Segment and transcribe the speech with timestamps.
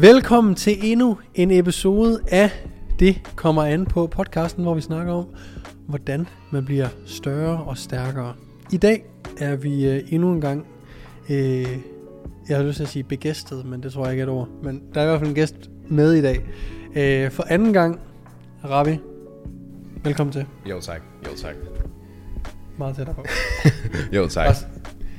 [0.00, 2.50] Velkommen til endnu en episode af
[2.98, 5.26] Det kommer an på podcasten, hvor vi snakker om,
[5.86, 8.34] hvordan man bliver større og stærkere.
[8.72, 9.04] I dag
[9.38, 10.66] er vi øh, endnu en gang,
[11.30, 11.66] øh,
[12.48, 14.48] jeg har lyst til at sige begæstet, men det tror jeg ikke er et ord,
[14.62, 15.56] men der er i hvert fald en gæst
[15.88, 16.46] med i dag.
[16.96, 18.00] Øh, for anden gang,
[18.64, 18.98] Ravi,
[20.04, 20.46] velkommen til.
[20.70, 21.54] Jo tak, jo tak.
[22.78, 23.24] Meget tættere på.
[24.16, 24.48] Jo tak.
[24.48, 24.64] Også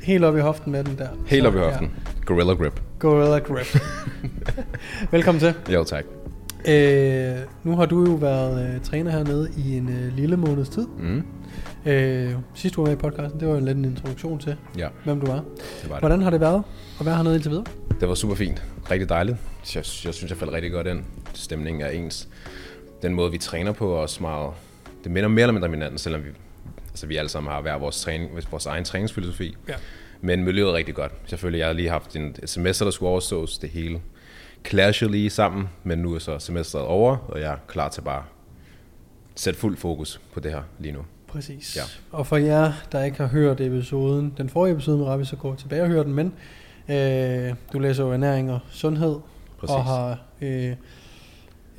[0.03, 1.07] helt op i hoften med den der.
[1.25, 1.91] Helt Så, op i hoften.
[2.25, 2.75] Gorilla grip.
[2.75, 3.81] Ja, gorilla grip.
[5.11, 5.53] velkommen til.
[5.73, 6.05] Jo tak.
[6.67, 10.87] Øh, nu har du jo været øh, træner hernede i en øh, lille måneds tid.
[10.87, 11.23] Mm.
[11.85, 14.87] Øh, sidst du var med i podcasten, det var jo lidt en introduktion til, Ja,
[15.03, 15.35] hvem du er.
[15.81, 15.99] det var det.
[15.99, 16.63] Hvordan har det været
[16.99, 17.65] at være hernede indtil videre?
[17.99, 18.63] Det var super fint.
[18.91, 19.37] Rigtig dejligt.
[19.75, 21.03] Jeg, jeg synes, jeg faldt rigtig godt ind.
[21.33, 22.27] Stemningen er ens.
[23.01, 24.51] Den måde, vi træner på, er også meget...
[25.03, 26.29] Det minder mere eller mindre om hinanden, selvom vi,
[26.89, 29.55] altså, vi alle sammen har hver vores, træning, vores egen træningsfilosofi.
[29.67, 29.73] Ja.
[30.21, 31.11] Men miljøet er rigtig godt.
[31.25, 33.57] Selvfølgelig, jeg har lige haft en, et semester, der skulle overstås.
[33.57, 34.01] Det hele
[34.65, 38.23] clasher lige sammen, men nu er så semesteret over, og jeg er klar til bare
[39.33, 40.99] at sætte fuld fokus på det her lige nu.
[41.27, 41.75] Præcis.
[41.77, 41.81] Ja.
[42.11, 45.55] Og for jer, der ikke har hørt episoden, den forrige episode med Ravi, så gå
[45.55, 46.33] tilbage og hør den, men
[46.89, 49.15] øh, du læser jo ernæring og sundhed,
[49.59, 49.73] Præcis.
[49.75, 50.75] og har øh,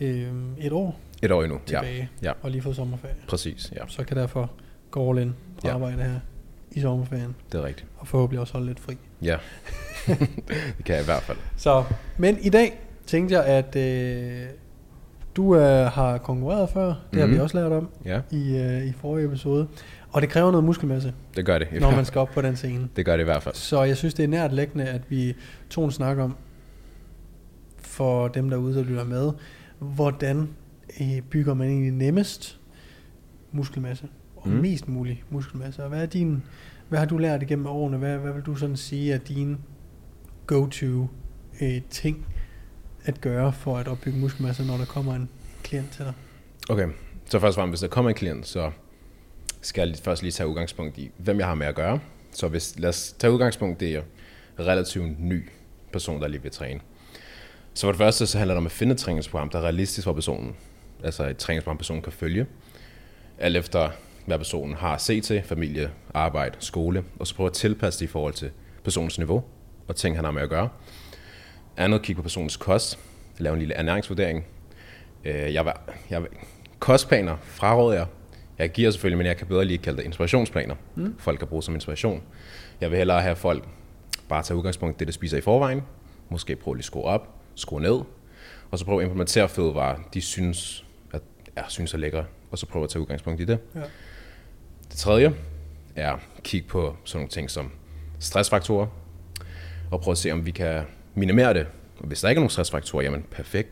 [0.00, 1.58] øh, et år Et år endnu.
[1.70, 2.32] Ja, tilbage, ja.
[2.42, 3.14] og lige fået sommerferie.
[3.28, 3.72] præcis.
[3.76, 4.50] Ja, Så kan derfor
[4.90, 5.74] gå all in på Ja.
[5.74, 6.20] arbejde her
[6.70, 7.88] i sommerferien, det er rigtigt.
[7.98, 8.96] og forhåbentlig også holde lidt fri.
[9.22, 9.36] Ja,
[10.76, 11.38] det kan jeg i hvert fald.
[11.56, 11.84] Så,
[12.18, 14.46] men i dag tænkte jeg, at øh,
[15.36, 16.86] du øh, har konkurreret før.
[16.86, 17.20] Det mm-hmm.
[17.20, 17.42] har vi Mhm.
[17.42, 19.68] også lært om Ja, i, øh, i forrige episode.
[20.10, 21.68] Og det kræver noget muskelmasse, det gør det.
[21.80, 22.88] når man skal op på den scene.
[22.96, 23.54] Det gør det i hvert fald.
[23.54, 25.34] Så jeg synes, det er nært læggende, at vi
[25.70, 26.36] tog en snak om,
[27.78, 29.30] for dem derude, der lytter med,
[29.78, 30.48] hvordan
[31.00, 32.58] øh, bygger man egentlig nemmest
[33.52, 34.48] muskelmasse, og.
[34.48, 34.54] Mm.
[34.54, 35.82] mest mulig muskelmasse.
[35.82, 36.42] Og hvad er din,
[36.88, 37.96] hvad har du lært igennem årene?
[37.96, 39.56] Hvad, hvad vil du sådan sige er dine
[40.52, 41.08] go-to
[41.60, 42.26] øh, ting
[43.04, 45.28] at gøre for at opbygge muskelmasse, når der kommer en
[45.62, 46.12] klient til dig?
[46.70, 46.88] Okay,
[47.24, 48.70] så først og fremmest, hvis der kommer en klient, så
[49.60, 52.00] skal jeg først lige tage udgangspunkt i, hvem jeg har med at gøre.
[52.32, 54.02] Så hvis, lad os tage udgangspunkt, det er
[54.58, 55.48] relativt ny
[55.92, 56.80] person, der lige vil træne.
[57.74, 60.04] Så for det første, så handler det om at finde et træningsprogram, der er realistisk
[60.04, 60.56] for personen.
[61.04, 62.46] Altså et træningsprogram, personen kan følge.
[63.38, 63.90] Alt efter,
[64.26, 68.08] hvad personen har set til, familie, arbejde, skole, og så prøve at tilpasse det i
[68.08, 68.50] forhold til
[68.84, 69.44] personens niveau
[69.88, 70.68] og ting, han har med at gøre.
[71.76, 72.98] Andet, kigge på personens kost,
[73.38, 74.44] lave en lille ernæringsvurdering.
[75.24, 75.72] Øh, Jeg,
[76.10, 76.22] jeg,
[76.78, 78.06] kostplaner fraråder jeg.
[78.58, 80.74] Jeg giver selvfølgelig, men jeg kan bedre lige kalde det inspirationsplaner.
[80.94, 81.14] Mm.
[81.18, 82.22] Folk kan bruge som inspiration.
[82.80, 83.68] Jeg vil hellere have folk
[84.28, 85.82] bare tage udgangspunkt i det, de spiser i forvejen.
[86.28, 88.00] Måske prøve lige at skrue op, skrue ned.
[88.70, 91.22] Og så prøve at implementere fødevarer, de synes, at,
[91.56, 92.24] ja, synes er lækre.
[92.50, 93.58] Og så prøve at tage udgangspunkt i det.
[93.74, 93.80] Ja.
[94.90, 95.34] Det tredje
[95.96, 97.70] er at kigge på sådan nogle ting som
[98.18, 98.86] stressfaktorer,
[99.92, 100.82] og prøve at se, om vi kan
[101.14, 101.66] minimere det.
[101.98, 103.68] Og hvis der ikke er nogen stressfaktorer, jamen perfekt.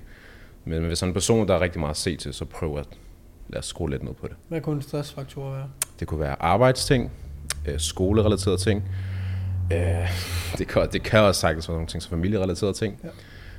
[0.64, 2.78] Men hvis der er en person, der er rigtig meget at se til, så prøv
[2.78, 2.86] at
[3.48, 4.36] lad os skrue lidt ned på det.
[4.48, 5.68] Hvad kunne en stressfaktor være?
[6.00, 7.10] Det kunne være arbejdsting,
[7.68, 8.84] øh, skolerelaterede ting.
[9.72, 10.08] Øh,
[10.58, 13.08] det, kan, det kan også sagtens være nogle ting som familierelaterede ting, Ja.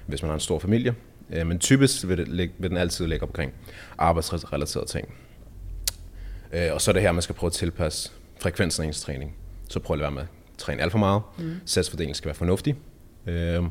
[0.08, 0.96] hvis man har en stor familie.
[1.30, 3.52] Øh, men typisk vil, det, vil den altid ligge omkring
[3.98, 5.14] arbejdsrelaterede ting.
[6.54, 8.12] Øh, og så er det her, man skal prøve at tilpasse
[8.42, 9.36] frekvensen af ens træning.
[9.70, 10.24] Så prøv at være med
[10.62, 11.22] træne alt for meget.
[11.38, 11.56] Mm.
[11.66, 12.76] Satsfordelingen skal være fornuftig.
[13.28, 13.64] Øh,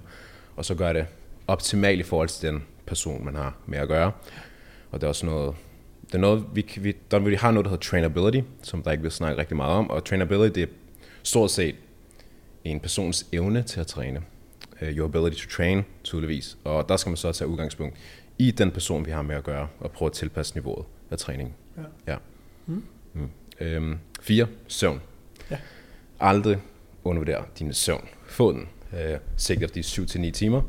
[0.56, 1.06] og så gør det
[1.46, 4.12] optimalt i forhold til den person, man har med at gøre.
[4.90, 5.54] Og det er også noget,
[6.06, 9.02] det er noget, vi, vi, der, vi har noget, der hedder trainability, som der ikke
[9.02, 9.90] vil snakke rigtig meget om.
[9.90, 10.72] Og trainability, det er
[11.22, 11.74] stort set
[12.64, 14.22] en persons evne til at træne.
[14.82, 16.58] Uh, your ability to train, tydeligvis.
[16.64, 17.96] Og der skal man så tage udgangspunkt
[18.38, 21.54] i den person, vi har med at gøre, og prøve at tilpasse niveauet af træningen.
[21.76, 22.12] Ja.
[22.12, 22.16] Ja.
[22.66, 22.84] Mm.
[23.14, 23.30] Mm.
[23.60, 25.00] Øhm, fire, søvn.
[25.50, 25.58] Ja.
[26.20, 26.58] Aldrig
[27.04, 28.08] undervurdere din søvn.
[28.26, 28.68] Få den.
[28.92, 30.62] Øh, sigt efter de 7-9 timer.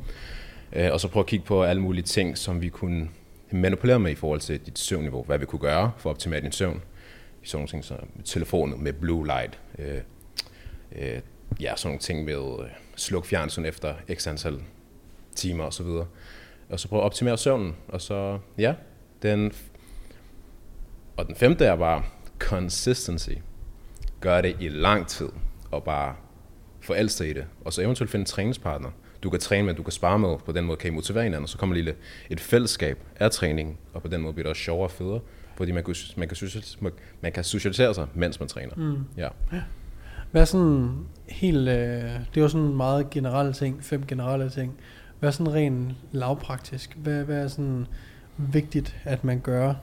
[0.74, 3.10] Øh, og så prøv at kigge på alle mulige ting, som vi kunne
[3.51, 5.24] manipulere med i forhold til dit søvnniveau.
[5.24, 6.81] Hvad vi kunne gøre for at optimere din søvn.
[7.44, 9.60] Sådan nogle ting som telefonen med blue light.
[9.80, 10.01] Øh,
[10.92, 11.22] øh,
[11.62, 14.60] ja, sådan nogle ting med øh, sluk fjernsyn efter x antal
[15.36, 15.88] timer osv.
[16.69, 17.75] og så prøve at optimere søvnen.
[17.88, 18.74] Og så, ja,
[19.22, 19.51] den...
[21.18, 22.04] Og den femte er bare
[22.39, 23.30] consistency.
[24.19, 25.30] Gør det i lang tid,
[25.71, 26.15] og bare
[26.81, 27.45] forelske i det.
[27.65, 28.89] Og så eventuelt finde en træningspartner,
[29.23, 30.38] du kan træne med, du kan spare med.
[30.45, 31.95] På den måde kan I motivere hinanden, og så kommer lille
[32.29, 35.19] et fællesskab af træning, og på den måde bliver det også sjovere og federe,
[35.56, 36.91] fordi man kan, man kan, socialisere,
[37.21, 38.75] man kan socialisere sig, mens man træner.
[38.75, 39.06] Mm.
[39.18, 39.27] Ja.
[40.31, 40.89] Hvad er sådan
[41.29, 44.74] helt, øh, det er jo sådan meget generelle ting, fem generelle ting.
[45.19, 46.97] Hvad er sådan rent lavpraktisk?
[46.97, 47.88] Hvad, hvad er sådan
[48.38, 49.74] vigtigt, at man gør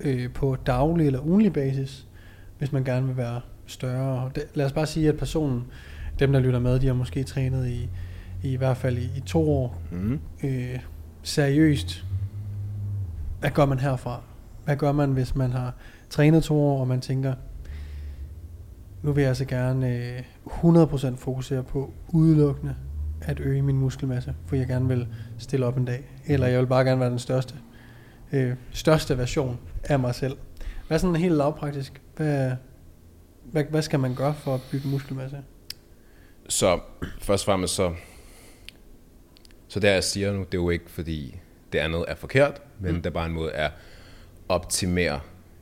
[0.00, 2.06] øh, på daglig eller ugenlig basis,
[2.58, 3.40] hvis man gerne vil være
[3.70, 4.30] større?
[4.34, 5.64] Det, lad os bare sige, at personen,
[6.18, 7.88] dem der lytter med, de har måske trænet i,
[8.42, 9.82] i hvert fald i, i to år.
[9.90, 10.20] Mm.
[10.44, 10.78] Øh,
[11.22, 12.04] seriøst,
[13.40, 14.20] hvad gør man herfra?
[14.64, 15.74] Hvad gør man, hvis man har
[16.10, 17.34] trænet to år, og man tænker,
[19.02, 22.74] nu vil jeg altså gerne øh, 100% fokusere på udelukkende
[23.20, 25.06] at øge min muskelmasse, for jeg gerne vil
[25.38, 26.10] stille op en dag.
[26.26, 27.54] Eller jeg vil bare gerne være den største,
[28.32, 30.36] øh, største version af mig selv.
[30.86, 32.02] Hvad er sådan helt lavpraktisk?
[32.16, 32.52] Hvad,
[33.52, 35.38] hvad, hvad skal man gøre for at bygge muskelmasse?
[36.48, 36.80] Så
[37.20, 37.94] først og fremmest så,
[39.68, 41.36] så det jeg siger nu, det er jo ikke fordi
[41.72, 43.02] det andet er forkert, men mm.
[43.02, 43.70] det er bare en måde at
[44.48, 45.20] optimere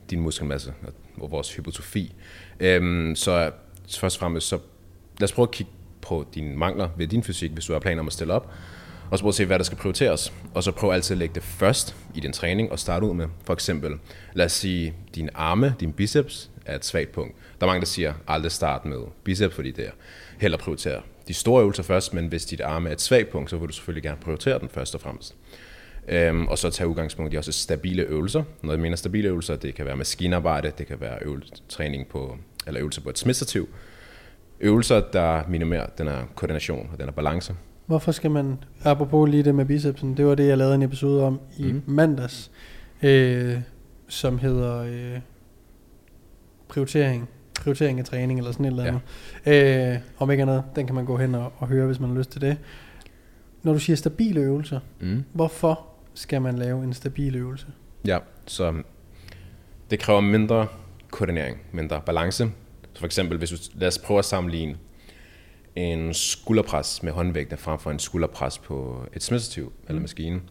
[0.09, 0.73] din muskelmasse
[1.17, 2.15] og vores hypotrofi.
[2.59, 3.51] Øhm, så
[3.89, 4.59] først og fremmest, så
[5.19, 7.99] lad os prøve at kigge på dine mangler ved din fysik, hvis du har planer
[7.99, 8.51] om at stille op.
[9.11, 10.33] Og så prøve at se, hvad der skal prioriteres.
[10.53, 13.27] Og så prøv altid at lægge det først i din træning og starte ud med.
[13.43, 13.91] For eksempel,
[14.33, 17.35] lad os sige, din arme, din biceps er et svagt punkt.
[17.59, 19.91] Der er mange, der siger, aldrig start med biceps, fordi det er
[20.39, 23.57] heller prioritere de store øvelser først, men hvis dit arme er et svagt punkt, så
[23.57, 25.35] vil du selvfølgelig gerne prioritere den først og fremmest.
[26.07, 28.43] Øhm, og så tage udgangspunkt i også stabile øvelser.
[28.61, 32.37] Når jeg mener stabile øvelser, det kan være maskinarbejde, det kan være øvelse, træning på,
[32.67, 33.69] eller øvelser på et smidstativ.
[34.59, 37.55] Øvelser, der minimerer den her koordination og den her balance.
[37.87, 41.23] Hvorfor skal man, apropos lige det med bicepsen, det var det, jeg lavede en episode
[41.23, 41.83] om i mm.
[41.85, 42.51] mandags,
[43.03, 43.57] øh,
[44.07, 45.19] som hedder øh,
[46.67, 47.29] prioritering,
[47.61, 49.01] prioritering af træning eller sådan et eller andet.
[49.45, 49.93] Ja.
[49.93, 52.17] Øh, om ikke andet, den kan man gå hen og, og høre, hvis man har
[52.17, 52.57] lyst til det.
[53.63, 55.23] Når du siger stabile øvelser, mm.
[55.33, 57.67] hvorfor skal man lave en stabil øvelse?
[58.05, 58.73] Ja, så
[59.91, 60.67] det kræver mindre
[61.11, 62.45] koordinering, mindre balance.
[62.93, 64.75] Så for eksempel, hvis du, lad os prøve at sammenligne
[65.77, 69.85] en skulderpres med håndvægte frem for en skulderpres på et smidstativ mm.
[69.87, 70.41] eller maskine.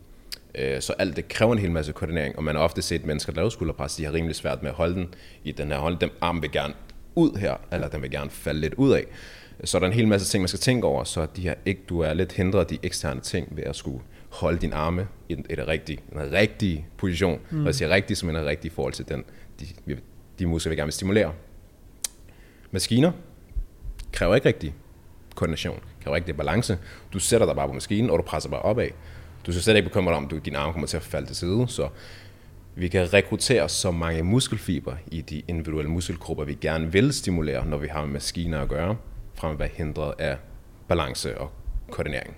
[0.54, 3.32] Øh, så alt det kræver en hel masse koordinering, og man har ofte set mennesker,
[3.32, 5.14] der laver skulderpres, de har rimelig svært med at holde den
[5.44, 5.98] i den her hold.
[5.98, 6.74] Dem arm vil gerne
[7.14, 9.04] ud her, eller den vil gerne falde lidt ud af.
[9.64, 11.80] Så er der en hel masse ting, man skal tænke over, så de her ikke,
[11.88, 15.32] du er lidt hindret af de eksterne ting ved at skulle holde din arme i
[15.32, 17.40] en, et rigtig, en rigtig position.
[17.50, 17.60] Mm.
[17.60, 19.24] Og jeg siger rigtig, som en rigtig i forhold til den,
[19.60, 19.66] de,
[20.38, 21.32] de muskler, vi gerne vil stimulere.
[22.70, 23.12] Maskiner
[24.12, 24.74] kræver ikke rigtig
[25.36, 26.78] koordination, kan rigtig balance.
[27.12, 28.88] Du sætter dig bare på maskinen, og du presser bare opad.
[29.46, 31.36] Du skal slet ikke bekymre dig om, at din arm kommer til at falde til
[31.36, 31.88] side, så
[32.74, 37.76] vi kan rekruttere så mange muskelfiber i de individuelle muskelgrupper, vi gerne vil stimulere, når
[37.76, 38.96] vi har med maskiner at gøre,
[39.34, 40.36] frem at være hindret af
[40.88, 41.50] balance og
[41.90, 42.36] koordinering.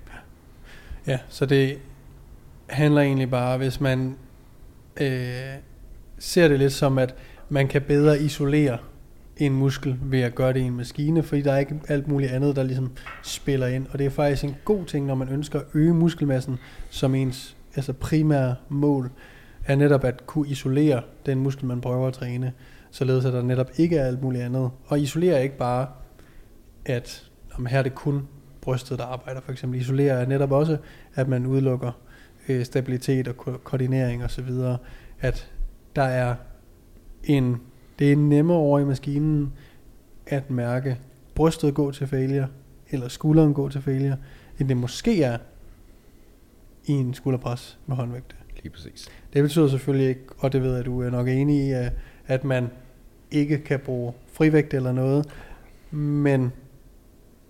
[1.06, 1.78] Ja, så det
[2.66, 4.16] handler egentlig bare, hvis man
[5.00, 5.08] øh,
[6.18, 7.14] ser det lidt som, at
[7.48, 8.78] man kan bedre isolere
[9.38, 12.32] en muskel ved at gøre det i en maskine, fordi der er ikke alt muligt
[12.32, 12.92] andet, der ligesom
[13.22, 13.86] spiller ind.
[13.90, 16.58] Og det er faktisk en god ting, når man ønsker at øge muskelmassen
[16.90, 19.10] som ens altså primære mål,
[19.64, 22.52] er netop at kunne isolere den muskel, man prøver at træne,
[22.90, 24.70] således at der netop ikke er alt muligt andet.
[24.86, 25.88] Og isolere ikke bare,
[26.84, 28.28] at om her er det kun
[28.60, 29.80] brystet, der arbejder for eksempel.
[29.80, 30.76] Isolere er netop også,
[31.14, 31.92] at man udelukker
[32.48, 34.50] øh, stabilitet og ko- koordinering osv.,
[35.20, 35.50] at
[35.96, 36.34] der er
[37.24, 37.60] en,
[37.98, 39.52] det er nemmere over i maskinen
[40.26, 40.98] at mærke
[41.34, 42.46] brystet gå til failure,
[42.90, 44.16] eller skulderen gå til failure,
[44.58, 45.38] end det måske er
[46.84, 48.36] i en skulderpres med håndvægte.
[48.62, 49.08] Lige præcis.
[49.32, 51.90] Det betyder selvfølgelig ikke, og det ved jeg, at du er nok enig i,
[52.26, 52.68] at man
[53.30, 55.26] ikke kan bruge frivægt eller noget,
[55.90, 56.52] men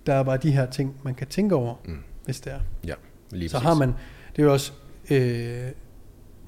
[0.07, 1.99] der er bare de her ting, man kan tænke over, mm.
[2.25, 2.61] hvis det er.
[2.87, 2.95] Ja,
[3.31, 3.67] lige Så præcis.
[3.67, 3.89] har man,
[4.37, 4.73] det er jo også,
[5.11, 5.69] øh,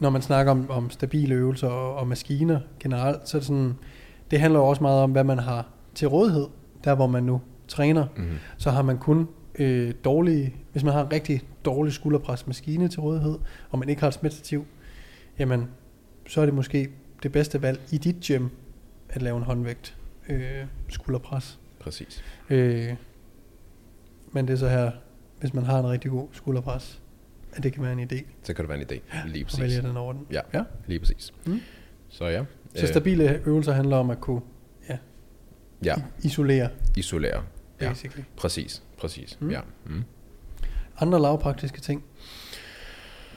[0.01, 3.75] når man snakker om, om stabile øvelser og, og maskiner generelt, så det sådan,
[4.31, 6.47] det handler jo også meget om, hvad man har til rådighed,
[6.85, 8.07] der hvor man nu træner.
[8.17, 8.25] Mm.
[8.57, 9.29] Så har man kun
[9.59, 13.39] øh, dårlige, hvis man har en rigtig dårlig skulderpresmaskine til rådighed,
[13.71, 14.67] og man ikke har et smidstativ,
[15.39, 15.69] jamen,
[16.29, 16.91] så er det måske
[17.23, 18.49] det bedste valg i dit gym,
[19.09, 19.97] at lave en håndvægt
[20.29, 21.59] øh, skulderpres.
[21.81, 22.25] Præcis.
[22.51, 22.95] Øh,
[24.33, 24.91] men det er så her,
[25.41, 27.03] hvis man har en rigtig god skulderpres,
[27.53, 28.25] at det kan være en idé.
[28.43, 29.59] Så kan det være en idé, lige præcis.
[29.59, 30.27] Og vælge den over den.
[30.33, 30.63] Ja, ja.
[30.87, 31.33] lige præcis.
[31.47, 31.61] Mm.
[32.09, 32.45] Så ja.
[32.75, 34.41] Så stabile øvelser handler om at kunne
[34.89, 34.99] ja,
[35.85, 35.95] ja.
[36.23, 36.69] isolere.
[36.97, 37.43] Isolere,
[37.81, 37.89] ja.
[37.89, 38.25] Basically.
[38.37, 39.51] Præcis, præcis, mm.
[39.51, 39.61] ja.
[39.87, 40.05] Mm.
[41.01, 42.05] Andre lavpraktiske ting?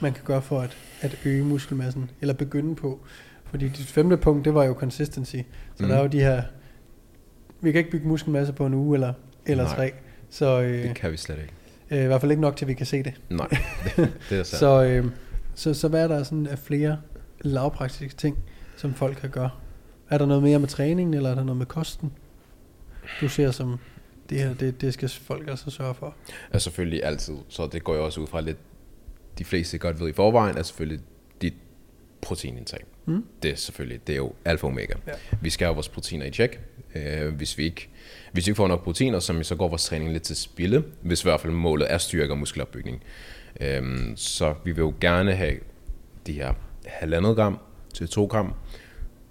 [0.00, 3.00] man kan gøre for at, at øge muskelmassen, eller begynde på.
[3.44, 5.36] Fordi dit femte punkt, det var jo consistency.
[5.74, 5.88] Så mm.
[5.88, 6.42] der er jo de her,
[7.60, 9.12] vi kan ikke bygge muskelmasse på en uge eller,
[9.46, 9.74] eller Nej.
[9.74, 9.92] tre.
[10.30, 11.52] Så øh, Det kan vi slet ikke.
[11.94, 13.20] Øh, i hvert fald ikke nok til, at vi kan se det.
[13.30, 13.48] Nej,
[13.96, 14.46] det, det er sandt.
[14.46, 15.06] Så, øh,
[15.54, 16.98] så, så hvad er der sådan af flere
[17.40, 18.38] lavpraktiske ting,
[18.76, 19.50] som folk kan gøre?
[20.10, 22.12] Er der noget mere med træningen, eller er der noget med kosten?
[23.20, 23.78] Du ser som,
[24.30, 26.14] det her, det, det skal folk altså sørge for.
[26.50, 28.58] er selvfølgelig altid, så det går jo også ud fra lidt,
[29.38, 31.00] de fleste godt ved i forvejen, er selvfølgelig
[31.42, 31.54] dit
[32.22, 32.84] proteinindtag.
[33.06, 33.24] Mm.
[33.42, 34.94] Det er selvfølgelig, det er jo alfa og omega.
[35.06, 35.12] Ja.
[35.40, 36.60] Vi skal have vores proteiner i tjek.
[36.94, 37.88] Øh, hvis, vi ikke,
[38.32, 41.22] hvis vi ikke får nok proteiner, så, så går vores træning lidt til spilde, hvis
[41.22, 43.02] i hvert fald målet er styrke og muskelopbygning.
[43.60, 45.54] Øhm, så vi vil jo gerne have
[46.26, 46.52] de her
[46.86, 47.58] halvandet gram
[47.94, 48.54] til 2 gram.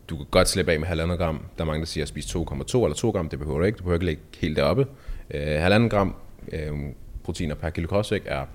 [0.10, 1.46] Du kan godt slippe af med halvandet gram.
[1.58, 3.30] Der er mange, der siger at spise 2,2 eller 2 gram.
[3.30, 3.78] Det behøver du ikke.
[3.78, 4.88] Du behøver ikke lægge helt deroppe.
[5.32, 6.16] Øh, halvanden gram
[6.52, 6.72] øh,
[7.24, 8.46] proteiner per kilo kropsvægt er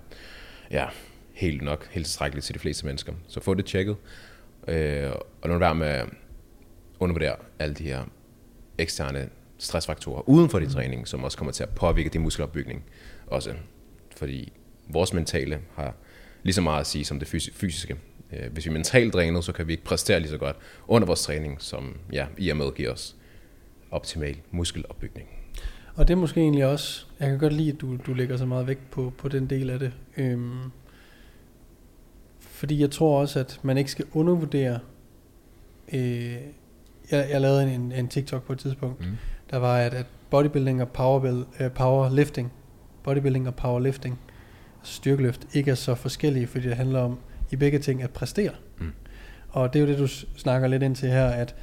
[0.71, 0.87] ja,
[1.33, 3.13] helt nok, helt tilstrækkeligt til de fleste mennesker.
[3.29, 3.97] Så få det tjekket.
[4.69, 5.11] Øh,
[5.43, 6.07] og lad være med at
[7.01, 8.05] undervurdere alle de her
[8.79, 12.85] eksterne stressfaktorer uden for din træning, som også kommer til at påvirke din muskelopbygning
[13.27, 13.55] også.
[14.17, 14.53] Fordi
[14.89, 15.95] vores mentale har
[16.43, 17.97] lige så meget at sige som det fysi- fysiske.
[18.33, 20.57] Øh, Hvis vi er mentalt drænet, så kan vi ikke præstere lige så godt
[20.87, 23.17] under vores træning, som ja, i og med giver os
[23.91, 25.29] optimal muskelopbygning.
[25.95, 28.47] Og det er måske egentlig også, jeg kan godt lide, at du, du lægger så
[28.47, 29.93] meget vægt på, på den del af det.
[30.17, 30.59] Øhm,
[32.41, 34.79] fordi jeg tror også, at man ikke skal undervurdere.
[35.93, 36.37] Øh,
[37.11, 39.17] jeg, jeg lavede en, en TikTok på et tidspunkt, Mm.
[39.51, 42.53] der var, at, at bodybuilding og powerbuild, øh, powerlifting,
[43.05, 44.19] bodybuilding og powerlifting,
[44.81, 47.19] altså styrkeløft, ikke er så forskellige, fordi det handler om
[47.51, 48.51] i begge ting at præstere.
[48.79, 48.93] Mm.
[49.49, 51.55] Og det er jo det, du snakker lidt ind til her, at,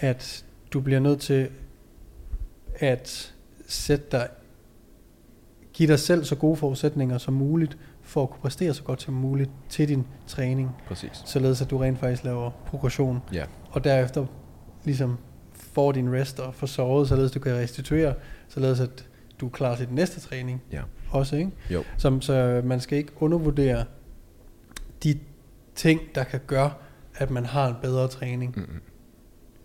[0.00, 1.48] at du bliver nødt til
[2.78, 3.34] at
[3.66, 4.28] sætte dig,
[5.72, 9.14] give dig selv så gode forudsætninger som muligt, for at kunne præstere så godt som
[9.14, 11.22] muligt til din træning, Præcis.
[11.26, 13.44] således at du rent faktisk laver progression, Ja.
[13.70, 14.26] og derefter
[14.84, 15.18] ligesom
[15.54, 18.14] får din rest og får sovet, således du kan restituere,
[18.48, 19.06] således at
[19.40, 20.80] du er klar til den næste træning Ja.
[21.10, 21.50] også, ikke?
[21.70, 21.82] Jo.
[21.96, 23.84] Som, så man skal ikke undervurdere
[25.04, 25.18] de
[25.74, 26.72] ting, der kan gøre,
[27.16, 28.54] at man har en bedre træning.
[28.56, 28.80] Mm-mm.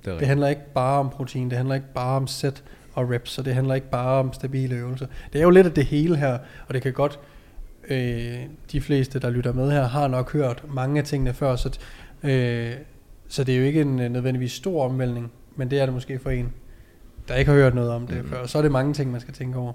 [0.05, 3.09] Det er Det handler ikke bare om protein, det handler ikke bare om set og
[3.11, 5.07] reps, og det handler ikke bare om stabile øvelser.
[5.33, 7.19] Det er jo lidt af det hele her, og det kan godt,
[7.89, 8.39] øh,
[8.71, 11.79] de fleste, der lytter med her, har nok hørt mange af tingene før, så,
[12.23, 12.73] øh,
[13.29, 16.19] så det er jo ikke en øh, nødvendigvis stor omvæltning, men det er det måske
[16.19, 16.53] for en,
[17.27, 18.27] der ikke har hørt noget om det Mhm.
[18.29, 18.45] før.
[18.45, 19.73] Så er det mange ting, man skal tænke over.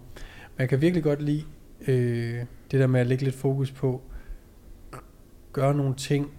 [0.56, 1.42] Men jeg kan virkelig godt lide
[1.88, 2.38] øh,
[2.70, 4.02] det der med at lægge lidt fokus på,
[5.52, 6.30] gøre nogle ting,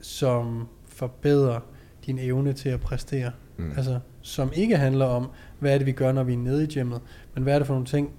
[0.00, 1.60] som forbedrer
[2.06, 3.32] din evne til at præstere.
[3.56, 3.70] Mm.
[3.76, 6.66] Altså, som ikke handler om, hvad er det, vi gør, når vi er nede i
[6.66, 7.00] gymmet,
[7.34, 8.10] men hvad er det for nogle ting,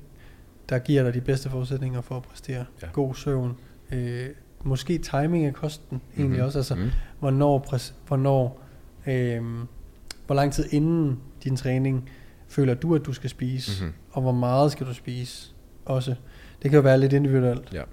[0.69, 2.65] der giver dig de bedste forudsætninger for at præstere.
[2.81, 2.88] Ja.
[2.93, 3.57] God søvn,
[3.91, 4.25] øh,
[4.63, 6.45] måske timing af kosten egentlig Mhm.
[6.45, 6.89] også, altså Mm.
[7.19, 7.65] Hvornår,
[8.07, 8.61] hvornår
[9.07, 9.43] øh,
[10.25, 12.09] hvor lang tid inden din træning
[12.47, 13.93] føler du, at du skal spise, Mhm.
[14.11, 15.51] og hvor meget skal du spise
[15.85, 16.15] også.
[16.63, 17.73] Det kan jo være lidt individuelt.
[17.73, 17.83] Ja.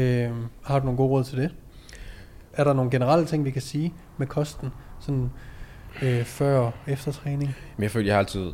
[0.00, 0.32] Øh,
[0.64, 1.54] har du nogle gode råd til det?
[2.52, 4.68] Er der nogle generelle ting, vi kan sige med kosten,
[5.00, 5.30] sådan
[6.02, 7.54] øh, før og efter træning?
[7.76, 8.52] Men jeg føler, jeg har altid,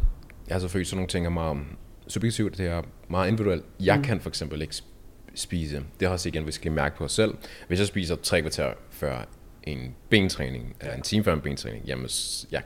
[0.48, 1.58] jeg har følt sådan nogle ting er meget
[2.08, 3.64] subjektivt, det er meget individuelt.
[3.80, 4.02] Jeg Mm.
[4.02, 4.84] kan for eksempel ikke sp-
[5.34, 7.34] spise, det er også igen, vi skal mærke på os selv.
[7.68, 9.24] Hvis jeg spiser tre kvarter før
[9.64, 12.08] en bentræning, eller en time før en bentræning, jamen,
[12.50, 12.62] jeg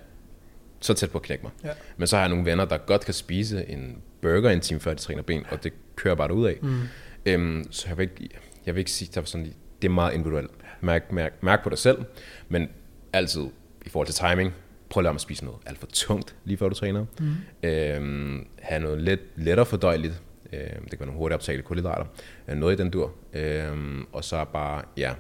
[0.81, 1.53] så tæt på at knække mig.
[1.65, 1.71] Ja.
[1.97, 4.95] Men så har jeg nogle venner, der godt kan spise en burger en time før
[4.95, 6.59] de træner ben, og det kører bare ud af.
[6.63, 6.81] Mm.
[7.27, 8.29] Øhm, så jeg vil, ikke,
[8.67, 10.51] jeg vil ikke sige, at sådan, det er meget individuelt.
[10.81, 12.05] Mærk, mærk, mærk på dig selv,
[12.49, 12.69] men
[13.13, 13.47] altid
[13.87, 14.55] i forhold til timing,
[14.91, 17.07] prøv at lade mig spise noget alt for tungt, lige før du træner.
[17.21, 17.35] Mm.
[17.69, 20.23] Øhm, have noget let, lettere fordøjeligt.
[20.53, 22.05] Øhm, det kan være nogle hurtigt optagte kulhydrater.
[22.49, 23.13] Øh, Noget i den dur.
[23.33, 25.15] Øhm, og så bare, ja,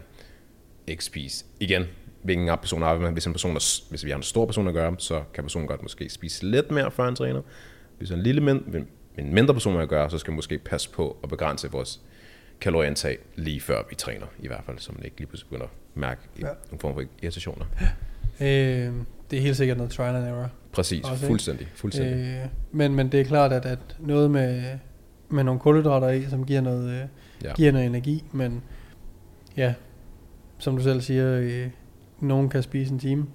[0.86, 1.44] ikke spise.
[1.60, 1.84] Igen,
[2.22, 3.12] hvilken person vi med.
[3.12, 5.68] Hvis, en person er, hvis vi har en stor person at gøre, så kan personen
[5.68, 7.42] godt måske spise lidt mere før en træner.
[7.98, 8.86] Hvis en lille men,
[9.18, 12.00] en mindre person at gøre, så skal vi måske passe på at begrænse vores
[12.60, 15.72] kalorieindtag lige før vi træner, i hvert fald, så man ikke lige pludselig begynder at
[15.94, 16.46] mærke Ja.
[16.46, 16.52] ja.
[16.70, 17.64] nogle form for irritationer.
[18.40, 18.92] Øh,
[19.30, 20.50] det er helt sikkert noget trial and error.
[20.72, 21.68] Præcis, Også, fuldstændig.
[21.74, 22.26] fuldstændig.
[22.42, 24.64] Øh, men, men det er klart, at, at noget med,
[25.28, 27.08] med nogle kulhydrater i, som giver noget, øh,
[27.44, 27.52] Ja.
[27.54, 28.62] giver noget energi, men
[29.56, 29.74] ja,
[30.58, 31.70] som du selv siger, øh,
[32.20, 33.28] nogen kan spise en time, en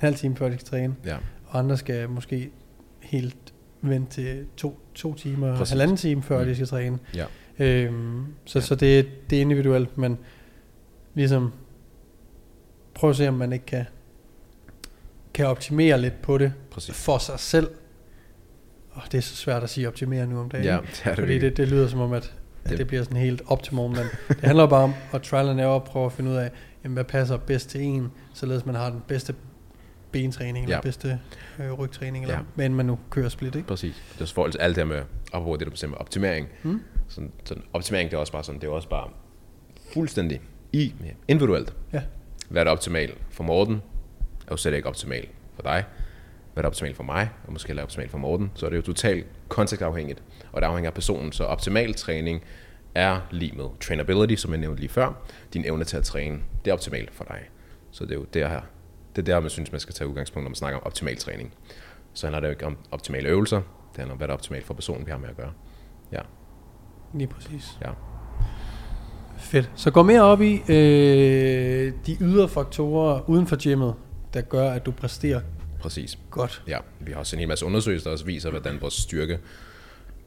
[0.00, 1.16] halv time før de skal træne, Ja,
[1.46, 2.50] og andre skal måske
[3.00, 5.70] helt vente til to, to timer, Præcis.
[5.70, 6.46] halvanden time før Mm.
[6.46, 6.98] de skal træne.
[7.14, 7.24] ja.
[7.58, 8.64] Øhm, så, Ja.
[8.64, 10.18] så det, det er individuelt, men
[11.14, 11.52] ligesom
[12.94, 13.84] prøv at se, om man ikke kan,
[15.34, 16.94] kan optimere lidt på det Præcis.
[17.04, 17.68] for sig selv.
[18.90, 20.64] Og det er så svært at sige optimere nu om dagen.
[20.64, 22.34] Ja, det er det Fordi det, det lyder som om, at
[22.66, 25.60] at Det- det bliver sådan helt optimum, men det handler bare om at trial and
[25.60, 26.50] error, prøve at finde ud af,
[26.84, 29.34] jamen, hvad passer bedst til en, således man har den bedste
[30.12, 30.80] bentræning, eller Ja.
[30.80, 31.18] bedste
[31.58, 32.42] øh, rygtræning, eller Ja.
[32.56, 33.68] men man nu kører split, ikke?
[33.68, 34.02] Præcis.
[34.18, 36.48] Det er forhold til alt det her med, apropos det, du bestemmer, optimering.
[36.62, 36.80] Mm.
[37.08, 39.08] Sådan, sådan, optimering, det er også bare sådan, det er også bare
[39.92, 40.40] fuldstændig
[40.72, 40.94] i,
[41.28, 41.74] individuelt.
[41.92, 42.02] Ja.
[42.48, 43.74] Hvad er det optimalt for Morten,
[44.40, 45.84] er jo slet ikke optimalt for dig.
[46.56, 48.76] Hvad er det optimalt for mig, og måske heller optimalt for Morten, så er det
[48.76, 50.22] jo totalt kontekstafhængigt,
[50.52, 51.32] og det afhænger af personen.
[51.32, 52.42] Så optimal træning
[52.94, 55.12] er lige med trainability, som jeg nævnte lige før,
[55.52, 57.38] din evne til at træne, det er optimalt for dig.
[57.90, 58.60] Så det er jo der her,
[59.16, 61.54] det er der, man synes, man skal tage udgangspunkt, når man snakker om optimal træning.
[62.12, 64.66] Så handler det jo ikke om optimale øvelser, det handler om, hvad der er optimalt
[64.66, 65.52] for personen, vi har med at gøre.
[66.12, 66.20] Ja,
[67.14, 67.78] Lige præcis.
[67.82, 67.90] ja.
[69.38, 69.70] Fedt.
[69.74, 73.94] Så gå mere op i øh, de ydre faktorer uden for gymmet,
[74.34, 75.40] der gør, at du præsterer
[75.78, 76.18] præcis.
[76.30, 76.62] godt.
[76.68, 79.38] Ja, vi har også en hel masse undersøgelser, der også viser, hvordan vores styrke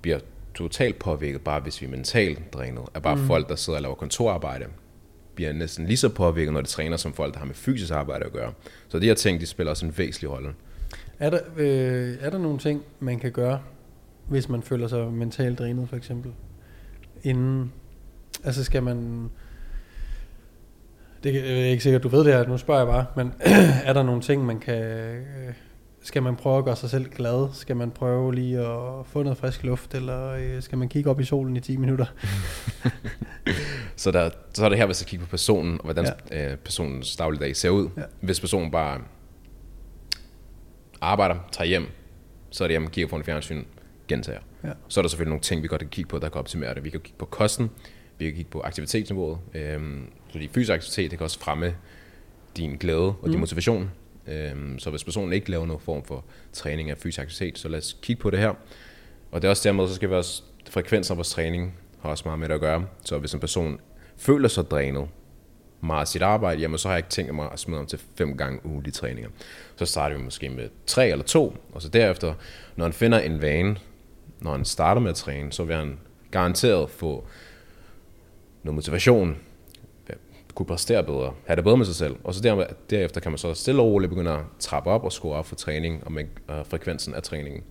[0.01, 0.19] bliver
[0.55, 2.83] totalt påvirket, bare hvis vi er mentalt drænet.
[2.93, 3.27] At bare mm.
[3.27, 4.65] folk, der sidder og laver kontorarbejde,
[5.35, 8.25] bliver næsten lige så påvirket, når de træner, som folk, der har med fysisk arbejde
[8.25, 8.53] at gøre.
[8.87, 10.53] Så de her ting, de spiller også en væsentlig rolle.
[11.19, 13.61] Er der, øh, er der nogle ting, man kan gøre,
[14.27, 16.31] hvis man føler sig mentalt drænet, for eksempel?
[17.23, 17.71] Inden,
[18.43, 19.29] altså skal man...
[21.23, 23.33] Det er jeg ikke sikkert, du ved det her, nu spørger jeg bare, men
[23.89, 24.83] er der nogle ting, man kan...
[24.83, 25.53] Øh,
[26.01, 27.49] skal man prøve at gøre sig selv glad?
[27.53, 29.95] Skal man prøve lige at få noget frisk luft?
[29.95, 32.05] Eller øh, skal man kigge op i solen i 10 minutter?
[33.95, 36.51] Så, der, så er det her, hvis jeg kigger på personen, og hvordan ja.
[36.51, 37.89] øh, personens dagligdag ser ud.
[37.97, 38.01] Ja.
[38.21, 39.01] Hvis personen bare
[41.01, 41.87] arbejder, tager hjem,
[42.49, 43.63] så er det hjemme, kigger på en fjernsyn,
[44.07, 44.39] gentager.
[44.63, 44.69] Ja.
[44.87, 46.83] Så er der selvfølgelig nogle ting, vi godt kan kigge på, der kan optimere det.
[46.83, 47.69] Vi kan kigge på kosten,
[48.17, 49.37] vi kan kigge på aktivitetsniveauet.
[49.53, 51.75] Øhm, fordi fysisk aktivitet, det kan også fremme
[52.57, 53.39] din glæde og din Mm.
[53.39, 53.91] motivation.
[54.27, 57.79] Øhm, så hvis personen ikke laver nogen form for træning af fysisk aktivitet, så lad
[57.79, 58.53] os kigge på det her.
[59.31, 62.23] Og det er også dermed, så skal vi også, frekvensen af vores træning har også
[62.25, 62.85] meget med det at gøre.
[63.05, 63.79] Så hvis en person
[64.17, 65.07] føler sig drænet
[65.81, 67.99] meget af sit arbejde, jamen så har jeg ikke tænkt mig at smide om til
[68.15, 69.29] fem gange ugenlige træninger.
[69.75, 72.33] Så starter vi måske med tre eller to, og så derefter,
[72.75, 73.77] når han finder en vane,
[74.39, 75.99] når han starter med at træne, så vil han
[76.31, 77.27] garanteret få
[78.63, 79.37] noget motivation,
[80.55, 82.15] kunne præstere bedre, have det bedre med sig selv.
[82.23, 85.11] Og så der, derefter kan man så stille og roligt begynde at trappe op og
[85.11, 87.63] score op for træning og med uh, frekvensen af træningen.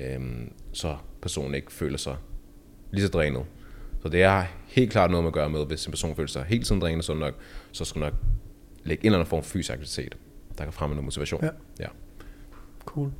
[0.00, 2.16] Øhm, så personen ikke føler sig
[2.90, 3.42] lige så drænet.
[4.02, 6.66] Så det er helt klart noget, man gør med, hvis en person føler sig helt
[6.66, 7.34] tiden drænet, så, nok,
[7.72, 8.20] så skal man nok
[8.84, 10.16] lægge en eller anden form for fysisk aktivitet,
[10.58, 11.44] der kan fremme noget motivation.
[11.44, 11.50] Ja.
[11.80, 11.88] ja.
[12.84, 13.12] Cool.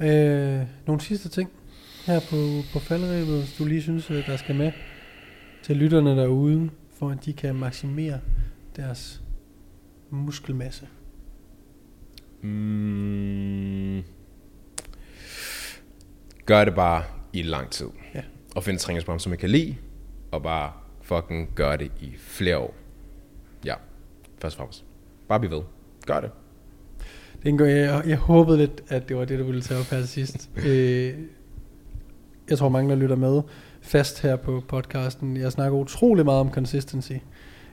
[0.00, 1.50] Øh, nogle sidste ting
[2.06, 2.36] her på,
[2.72, 4.72] på faldrebet, du lige synes, øh, der skal med
[5.62, 6.70] til lytterne derude,
[7.00, 8.20] for at de kan maksimere
[8.76, 9.22] deres
[10.10, 10.88] muskelmasse.
[12.42, 14.02] Mm.
[16.46, 17.86] Gør det bare i lang tid.
[18.14, 18.22] Ja.
[18.56, 19.76] Og find et træningsprogram, som man kan lide,
[20.30, 22.74] og bare fucking gør det i flere år.
[23.64, 23.74] Ja,
[24.38, 24.84] først og fremmest.
[25.28, 25.62] Bare bliv ved.
[26.06, 26.30] Gør det.
[27.42, 30.02] Det indgår, jeg, jeg håbede lidt, at det var det, du ville tage op her
[30.02, 30.50] sidst.
[30.66, 31.14] øh,
[32.50, 33.42] jeg tror, mange, der lytter med
[33.82, 35.36] fast her på podcasten.
[35.36, 37.12] Jeg snakker utrolig meget om consistency.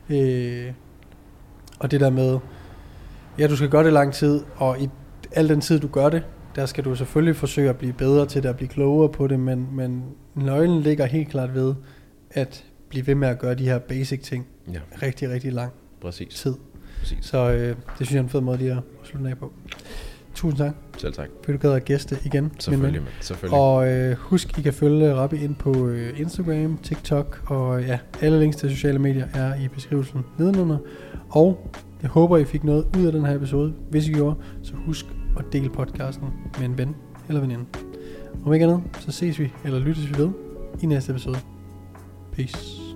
[0.10, 0.72] Øh,
[1.80, 2.39] og det der med,
[3.39, 4.89] ja, du skal gøre det lang tid, og i
[5.32, 6.24] al den tid, du gør det,
[6.56, 9.39] der skal du selvfølgelig forsøge at blive bedre til det, at blive klogere på det,
[9.39, 10.04] men, men
[10.36, 11.76] nøglen ligger helt klart ved,
[12.32, 16.34] at blive ved med at gøre de her basic ting Ja, rigtig, rigtig lang præcis.
[16.36, 16.54] tid.
[17.00, 17.26] præcis.
[17.26, 19.54] Så øh, det synes jeg er en fed måde lige at slutte af på.
[20.38, 21.30] Tusind tak, Selv tak.
[21.43, 22.52] fordi du gad at gæste igen.
[22.60, 23.12] Selvfølgelig, man.
[23.21, 23.60] Selvfølgelig.
[23.60, 28.39] Og øh, husk, I kan følge Rappi ind på øh, Instagram, TikTok, og ja, alle
[28.39, 30.78] links til sociale medier er i beskrivelsen nedenunder.
[31.30, 31.71] Og
[32.02, 33.73] jeg håber, I fik noget ud af den her episode.
[33.89, 35.06] Hvis I gjorde, så husk
[35.39, 36.28] at dele podcasten
[36.60, 36.95] med en ven
[37.28, 37.65] eller veninde.
[38.45, 40.30] Om ikke andet, så ses vi, eller lyttes vi ved,
[40.82, 41.38] i næste episode.
[42.32, 42.87] Peace.